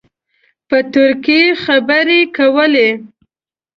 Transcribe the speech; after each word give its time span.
په 0.67 0.77
ترکي 0.93 1.41
خبرې 1.63 2.19
کولې. 2.37 2.89